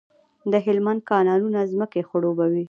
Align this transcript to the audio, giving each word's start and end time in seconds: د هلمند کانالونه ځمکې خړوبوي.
د 0.51 0.53
هلمند 0.65 1.01
کانالونه 1.09 1.59
ځمکې 1.71 2.01
خړوبوي. 2.09 2.59